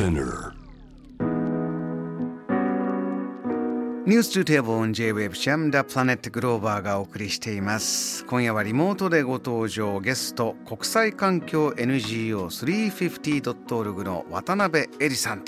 [0.00, 0.52] Spinner.
[4.06, 8.24] ニュース2テーブル on J-Web シャムダプラネットグローバーがお送りしています。
[8.24, 15.44] 今夜はリモートでご登場ゲスト国際環境 NGO350.org の渡辺恵里さん、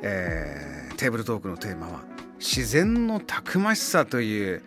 [0.00, 2.00] えー、テーブルトークのテーマは
[2.38, 4.62] 自然のたくましさという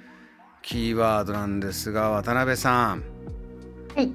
[0.62, 3.02] キーワードなんですが渡辺さん。
[3.96, 4.14] はい。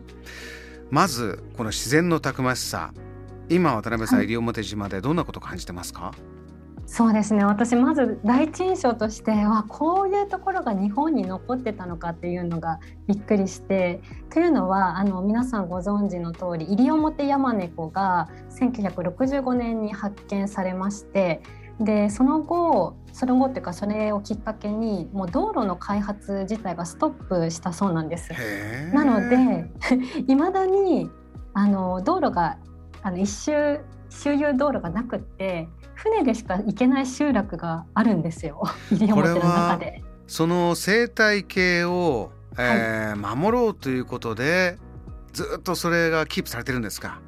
[0.92, 2.92] まずこの自然のたくましさ
[3.48, 6.12] 今渡辺さん、西表島でどんなことを感じてますか？
[6.86, 7.44] そうですね。
[7.44, 18.28] 私まず第一印象としてはこういうところが日本に残ってたのかっていうのがびっくりしてというのはあの皆さんご存知の通り西表ヤマネコが
[18.60, 21.42] 1965年に発見されまして
[21.80, 28.30] でその後その後っていうかそれをきっかけにもう道路の開発自体がストップしたそうなんです。
[28.92, 29.70] なので
[30.28, 31.10] いまだに
[31.54, 32.58] あの道路が
[33.04, 38.62] あの一周周遊道路がなくって船でしか行けない集落があるんですよ。
[38.90, 40.02] 西表の中で。
[40.26, 44.78] その生態系を、えー、はい、守ろうということで
[45.34, 47.20] ずっとそれがキープされてるんですか？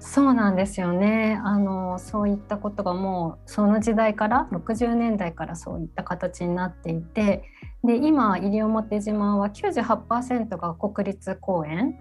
[0.00, 1.40] そうなんですよね。
[1.44, 7.44] あのそういったことがもうその時代から60年代からそういった形になっていて
[7.84, 11.94] で今西表島は98%が国立公園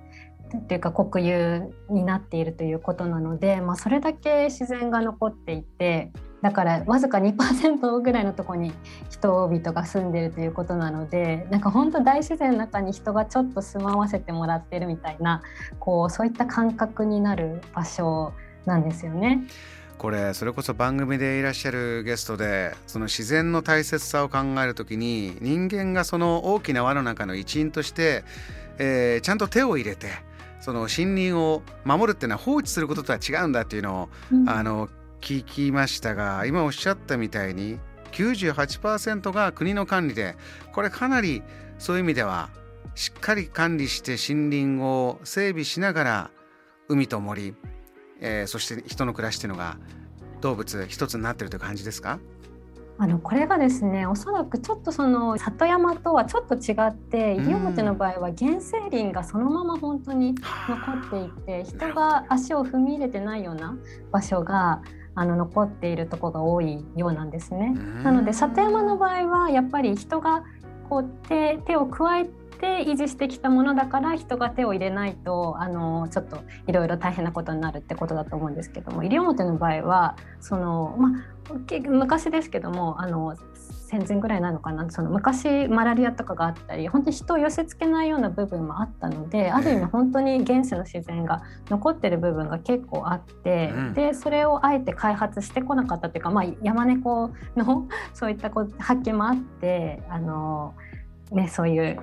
[0.57, 8.71] っていうか国有になっているということなので、まあ、それだけ自然が残っていてだからわずか2%ぐらいのとこに
[9.09, 15.41] 人々が住んでるということなのでなんか本当大自然の中に人がちょっと住まわせてもらってるみたいな
[15.79, 18.33] こうそういった感覚になる場所
[18.65, 19.47] なんですよね。
[19.97, 28.23] これそれこそ番組でいらっしゃるゲストでその自然の大切さを考える時に人間がその大きな輪の中の一員として、
[28.77, 30.09] えー、ちゃんと手を入れて
[30.66, 34.89] その森林を守るっていうのは放置することとは違うんだっていうのを、うん、あの
[35.21, 37.77] 聞きましたが今おっしゃったみたいに
[38.13, 40.36] 98%が国の管理で
[40.73, 41.43] これかなり
[41.77, 42.49] そういう意味では
[42.95, 46.31] しっかり管理して森林を整備しながら
[46.87, 47.53] 海と森、
[48.20, 49.77] えー、そして人の暮らしっていうのが
[50.42, 52.17] 動物一つになってるという感じですか？
[52.98, 60.33] あのこれがですねおそらくちょっとその里山とはちょっと違って西表の場合は原生林がそのまま本当に
[60.70, 61.10] 残っ
[61.45, 63.78] ていて人が足を踏み入れてないような
[64.11, 64.82] 場所が
[65.14, 67.73] あの残っているところが多いようなんですね。
[68.04, 70.44] なので里山の場合はやっぱり人が
[70.89, 81.11] こう手手を加えて維持してきたものだから人が手を入れないとあのちょっといろいろ大変なことになるってことだと思うんですけども西表の場合はその、まあ、
[81.89, 83.36] 昔ですけどもあの
[83.86, 100.73] 戦前ぐらいなのかなその昔マラリアとかがあったり本当に人を寄せつけないような部分もあったのである意味本当に現世の自然が残ってる部分が結構あって、うん、でそれをあえて開発してこなかったというか、まあ、山猫のそういったこ発見もあってあの、
[101.32, 101.99] ね、そういう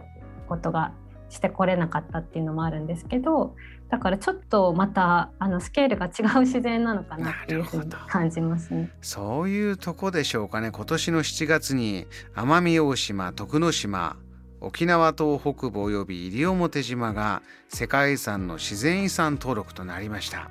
[0.53, 0.93] ことが
[1.31, 3.57] してこれなかったっていうのもあるんですけど
[3.89, 8.91] だからちょっとまたあのスケールが違う自然なのかなっていうふうに感じますね。
[9.01, 10.71] そういうとこでしょうかね。
[10.71, 14.17] 今年の7月に奄美大島徳之島
[14.61, 20.51] 沖縄島北部及び西表島が世界遺産の自然遺産登録となりました。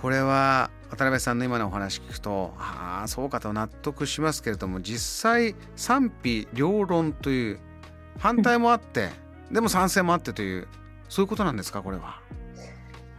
[0.00, 7.58] これは渡辺さんの今のお話聞くとああそうかと納得しますけれども実際賛否両論という
[8.18, 9.10] 反対もあって、
[9.50, 10.68] でも賛成もあってという
[11.08, 12.20] そういうことなんですかこれは？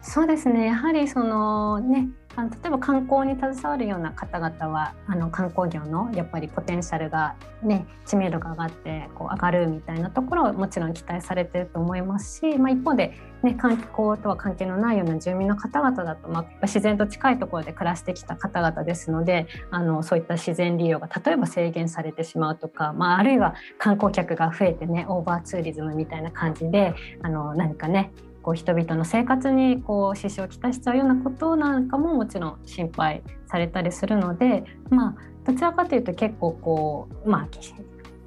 [0.02, 13.90] そうですねやはりそのねあの例えば観光に携わるような方々はあの観光業のやっぱりポテンシャルが、ね、知名度が上がってこう上がるみたいなところはもちろん期待されてると思いますし、まあ、一方で、ね、観光
[14.22, 28.12] とは関係のないような住民の方々だと、まあ、自然と近いところで暮らしてきた方々ですのであのそういった自然利用が例えば制限されてしまうとか、まあ、あるいは観光客が増えてねオーバーツーリズムみたいな感じであの何かね
[28.46, 35.16] こう人々の生活にこう支障をきたしちゃうようなことなんかももちろん心配されたりするのでまあ
[35.46, 37.48] どちらかというと結構こうまあ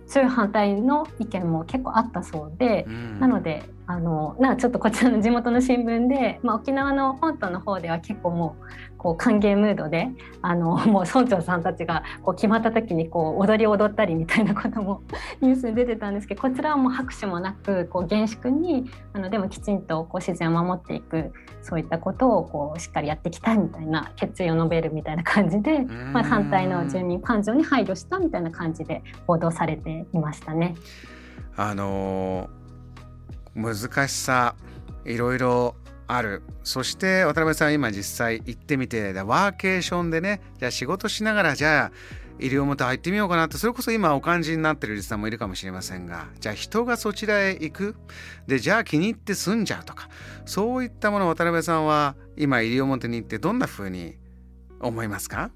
[0.09, 10.09] 強い反対の意見も結構あったそうで、うん、なのであのなちょっとこちらの地元の新聞で、まあ、沖縄の本島の方では結構もうこう歓迎ムードで
[10.43, 15.01] あの もう村長さんたちがこう決まった時にこう踊り踊ったりみたいなことも
[15.41, 21.33] ニュースに出てたんですけどこちらはもう拍手もなくこう厳粛にあのでもきちんとこう自然を守っていく
[21.63, 25.81] そういったことをこうしっかりやっていきたいみたいな決意を述べるみたいな感じで、
[26.13, 30.75] まあ、反対の住民感情に配慮したみたいな感じで報道されていましたね。
[31.57, 32.58] あのー
[33.55, 34.55] 難しさ
[35.05, 36.43] いろいろある。
[36.63, 41.93] そして渡辺さん今実際行ってみてワーケーションでねじゃあ仕事しながらじゃあ
[42.39, 47.97] 西表入ってみようかなってそれこそ今お感じになってるリスナーもいるかもしれませんがじゃあ人がそちらへ行く。
[48.47, 50.09] でじゃあ気に入って住んじゃうとか
[50.45, 54.17] そういったもの渡辺さんは今西表に行ってどんな風に
[54.81, 55.51] 思いますか？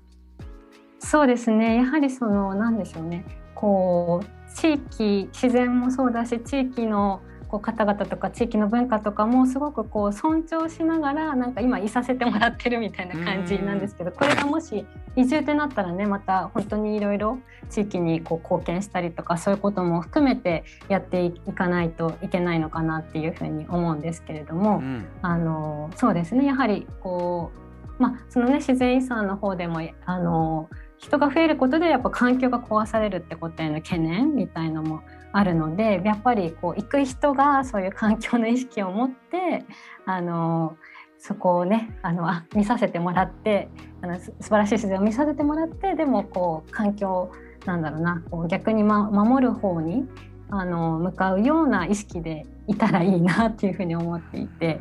[0.98, 1.76] そうですね。
[1.76, 3.24] やはりその何でしょうね。
[3.54, 7.22] こう地域自然もそうだし地域の
[7.52, 17.38] こう方々とか地域の文化とかもすごくこう尊重しながらなんか今いさせてもらってるみたいな感じなんですけどこれがもし移住ってなったらねまた本当にいろいろ
[17.68, 26.46] 地域にこう貢献したりとかそういうことも含めてやっていかないといけないのかなっていうふうに思うんですけれども、うん、あのそうですね。
[26.46, 27.52] やはりこ
[27.98, 30.70] う、まあ、そのね自然遺産の方でもあの
[31.02, 35.02] 人が増えることでやっぱ環境が壊されるってことへの懸念みたいのも
[35.32, 39.64] あるのでやっぱりこう行く人がそういう環境の意識を持って
[40.06, 40.76] あの
[41.18, 43.68] そこをねあのあ見させてもらって
[44.00, 47.32] あの素晴らしい自然を見させてもらってでもこう環境
[47.66, 50.04] なんだろうなこう逆に、ま、守る方に
[50.50, 54.80] あの向かうような意識でいたらいいなっていうふうに思っていて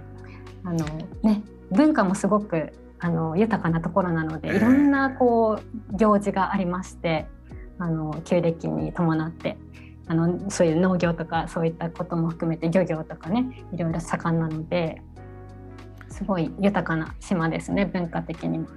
[0.64, 0.86] あの、
[1.24, 1.42] ね、
[1.72, 7.26] 文化もすごくあの豊かなところなのでいろんなこう行事がありまして
[7.80, 9.58] あの旧暦に伴って
[10.08, 15.02] あのそういう農業とかそういったことも含めて漁業とかねいろいろ盛んなので
[16.10, 18.68] すごい豊かな島ですね文化的にも。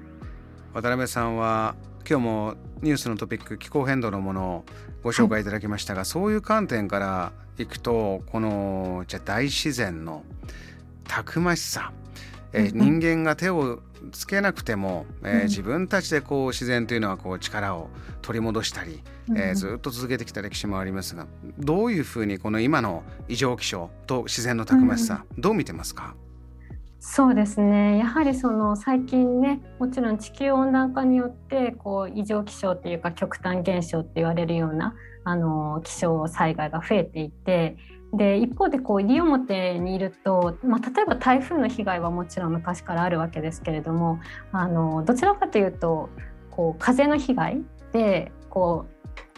[0.72, 1.74] 渡辺さんは
[2.08, 4.64] 今日もニュースのトピック気候変動のものを
[5.02, 10.24] ご紹介いただきましたが、はい、そういう観点からいくとこのじゃ大自然の
[11.06, 11.92] たくましさ、
[12.54, 13.80] え人間が手を
[14.12, 17.90] つけなくても、えー、自分たちでこう自然というのはこう力を
[18.22, 19.02] 取り戻したり、
[19.36, 21.26] えー、ずっと続けてきた歴史もありますが
[21.58, 26.14] どういうふうにこの今の異常気象と自然のたくましさ、どう見てますか？
[27.00, 27.98] そうですね。
[27.98, 37.76] やはりその最近ねもちろん地球温暖化によってこう異常気象っていうか極端現象って言われるようなあの気象災害が増えていて
[38.16, 44.20] で一方でこう西表にいると、まあ、例えば台風の被害はもちろん昔からあるわけですけれども
[44.52, 46.10] あのどちらかというと
[46.50, 47.62] こう風の被害
[47.92, 48.94] でこう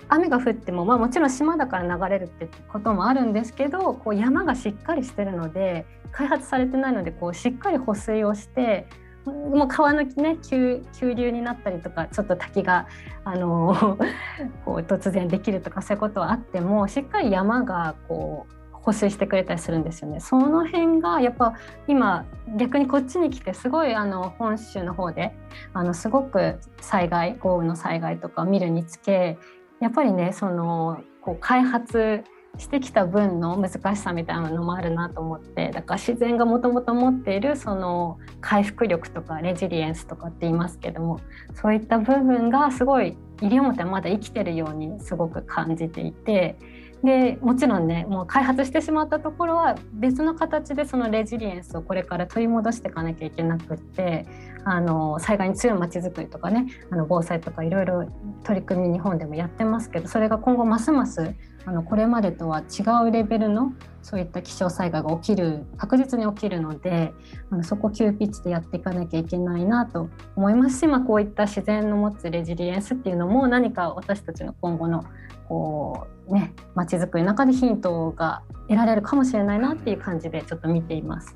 [0.09, 8.87] 雨が降っても、まあ、もちろん島だから流れるってこともあるんですけどこう山がしっかりしてるので開発されてないのでこうしっかり保水をして
[9.25, 12.87] もう川の、ね、急急流になったりとかちょっと滝が
[13.25, 13.99] あの
[14.65, 18.56] こう突然できるとかそういうことはあってもしっかり山がこう
[18.87, 20.21] 補正してくれたりするんですよね。
[20.21, 21.55] その辺がやっぱ
[21.89, 22.25] 今
[22.57, 25.37] 逆にこっちに来てすごいあの本州の方で
[25.75, 29.39] あのすごく災害豪雨の災害とかを見るにつけ
[29.81, 32.23] やっぱりねそのこう開発
[32.59, 41.21] してきた分の難しさみたいなのもあるなと思ってだから自然がもともと持っているその回復力とかレジリエンスとかって言いますけども
[41.55, 46.59] そういった部分がすごい西表はまだ生きてるようにすごく感じていて
[47.05, 54.27] でもちろんねもう開発してしまったところは別の形でそのレジリエンスをこれから取り戻していかなきゃいけなくって
[54.65, 58.11] あの災害に強いまちづくりとかねあの防災とかいろいろ
[58.45, 61.35] 取り組み日本でもやってますけどそれが今後ますます
[61.67, 67.13] あのこれまでとは違うレベルのそういった気象災害が起きる確実に起きるので
[67.51, 75.05] あのそこ急ピッチでやっていかなきゃいけないなと思いますし、まあ、こういった自然の持つレジリエンスっていうのも何か私たちの今後の
[75.49, 81.35] こうね街づくりの中でヒントが得られるかもしれないなっていう感じでちょっと見ています。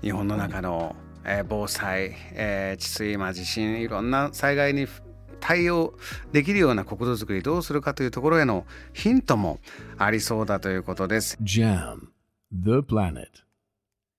[0.00, 4.86] 日本の中の、えー、防災、えー、治水、まあ、地震いろんな災害に
[5.40, 5.94] 対応
[6.32, 9.58] できるような国土づくりどうするかというところへのヒントも
[9.98, 11.38] ありそうだということです。
[11.42, 12.08] JAM
[12.52, 13.49] The Planet